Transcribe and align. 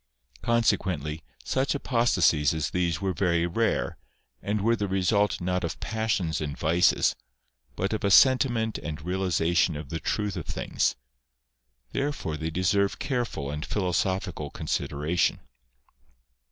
Consequently, 0.41 1.21
such 1.43 1.75
apostasies 1.75 2.55
as 2.55 2.71
these 2.71 2.99
were 3.01 3.13
very 3.13 3.45
rare, 3.45 3.97
and 4.41 4.59
were 4.61 4.75
the 4.75 4.87
result 4.87 5.39
not 5.39 5.63
of 5.63 5.79
pas 5.79 6.09
sions 6.13 6.41
and 6.41 6.57
vices, 6.57 7.15
but 7.75 7.93
of 7.93 8.03
a 8.03 8.09
sentiment 8.09 8.79
and 8.79 9.03
realisation 9.03 9.75
of 9.75 9.89
the 9.89 9.99
truth 9.99 10.35
of 10.35 10.47
things. 10.47 10.95
Therefore 11.91 12.35
they 12.35 12.49
deserve 12.49 12.97
careful 12.97 13.51
and 13.51 13.63
philo 13.63 13.91
sophical 13.91 14.51
consideration. 14.51 15.39